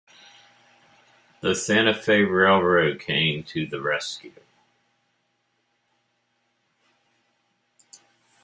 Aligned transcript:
The 1.41 1.53
Santa 1.53 1.93
Fe 1.93 2.23
Railroad 2.23 2.99
came 2.99 3.43
to 3.43 3.67
the 3.67 3.79
rescue. 3.79 4.31